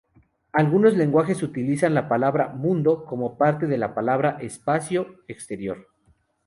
Algunos 0.51 0.97
lenguajes 0.97 1.43
utilizan 1.43 1.93
la 1.93 2.09
palabra 2.09 2.47
"mundo" 2.47 3.05
como 3.05 3.37
parte 3.37 3.67
de 3.67 3.77
la 3.77 3.93
palabra 3.93 4.39
"espacio 4.41 5.19
exterior". 5.27 5.89